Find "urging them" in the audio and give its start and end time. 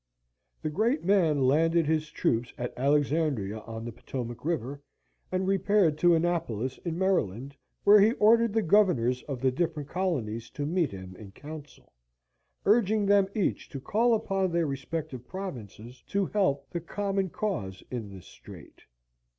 12.65-13.27